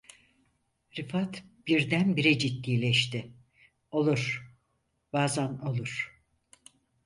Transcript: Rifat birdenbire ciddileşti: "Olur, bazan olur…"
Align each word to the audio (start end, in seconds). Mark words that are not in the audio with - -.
Rifat 0.97 1.43
birdenbire 1.67 2.39
ciddileşti: 2.39 3.31
"Olur, 3.91 4.51
bazan 5.13 5.67
olur…" 5.67 6.21